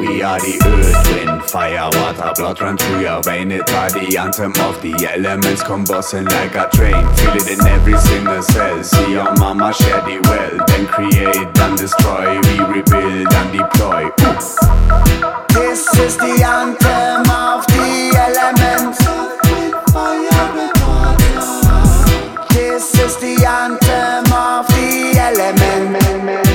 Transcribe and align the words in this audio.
We 0.00 0.22
are 0.22 0.40
the 0.40 0.56
earth, 0.64 1.12
wind, 1.12 1.42
fire, 1.44 1.90
water, 1.92 2.32
blood 2.34 2.58
run 2.62 2.78
through 2.78 3.00
your 3.02 3.22
vein. 3.22 3.52
It 3.52 3.70
are 3.70 3.90
the 3.90 4.16
anthem 4.16 4.52
of 4.64 4.80
the 4.80 4.94
elements 5.12 5.62
combusting 5.62 6.24
like 6.24 6.54
a 6.54 6.70
train. 6.74 7.04
Feel 7.16 7.36
it 7.36 7.50
in 7.50 7.66
every 7.66 7.98
single 7.98 8.40
cell. 8.40 8.82
See 8.82 9.12
your 9.12 9.30
mama 9.36 9.74
share 9.74 10.00
the 10.00 10.18
well. 10.24 10.64
Then 10.68 10.86
create 10.86 11.36
and 11.36 11.76
destroy. 11.76 12.40
We 12.40 12.80
rebuild 12.80 13.28
and 13.30 13.52
deploy. 13.52 14.08
Ooh. 14.24 14.40
This 15.52 15.86
is 15.98 16.16
the 16.16 16.48
anthem 16.48 17.28
of 17.28 17.66
the 17.66 18.16
elements. 18.24 19.04
This 22.54 22.94
is 22.98 23.16
the 23.18 23.44
anthem 23.44 24.32
of 24.32 24.66
the 24.68 25.18
elements. 25.20 26.49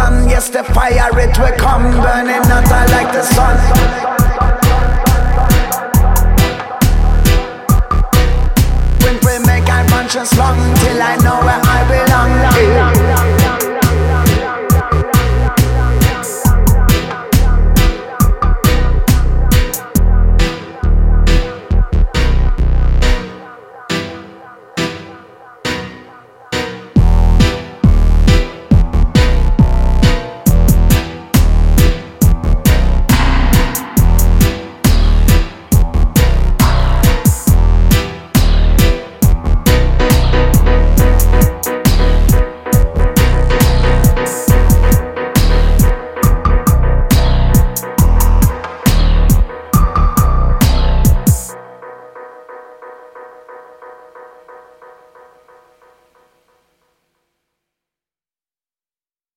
It 0.00 0.28
yes 0.28 0.48
the 0.50 0.64
fire 0.64 1.10
it 1.18 1.38
will 1.38 1.56
come 1.58 1.84
burning 2.02 2.44
hotter 2.50 2.84
like 2.92 3.12
the 3.12 3.22
sun. 3.22 3.56
Conscience 10.10 10.36
long 10.38 10.58
till 10.78 11.00
I 11.00 11.14
know 11.22 11.39